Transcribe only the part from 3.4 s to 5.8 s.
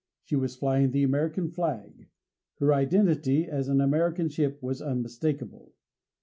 as an American ship was unmistakable.